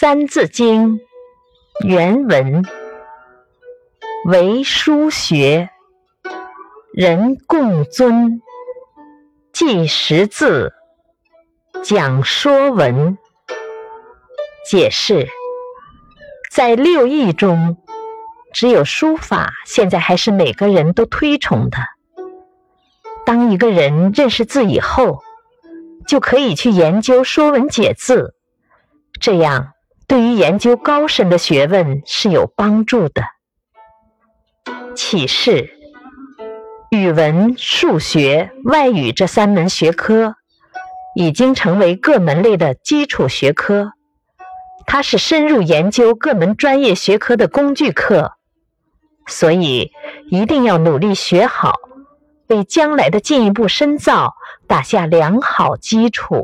[0.00, 1.00] 三字经》
[1.84, 2.64] 原文：
[4.26, 5.70] 为书学，
[6.92, 8.40] 人共尊。
[9.52, 10.72] 记识字，
[11.82, 13.18] 讲说文。
[14.70, 15.26] 解释：
[16.48, 17.76] 在六艺中，
[18.52, 21.78] 只有书法现在还是每个人都推崇的。
[23.26, 25.24] 当一个人认识字以后，
[26.06, 28.22] 就可以去研究《说文解字》，
[29.20, 29.72] 这样
[30.08, 33.22] 对于研究高深的学问是有帮助的。
[34.96, 35.68] 启示：
[36.90, 40.36] 语文、数学、外语这三门学科
[41.14, 43.92] 已经成为各门类的基础学科，
[44.86, 48.32] 它是深入研究各门专业学科的工具课，
[49.26, 49.92] 所以
[50.30, 51.74] 一定要努力学好。
[52.48, 54.36] 为将来的进一步深造
[54.66, 56.36] 打下良好基础。